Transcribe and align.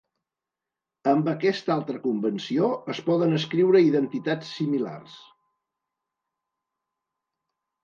Amb 1.11 1.27
aquesta 1.33 1.71
altra 1.75 1.99
convenció 2.05 2.71
es 2.95 3.03
poden 3.11 3.37
escriure 3.41 3.83
identitats 3.91 4.57
similars. 4.57 5.21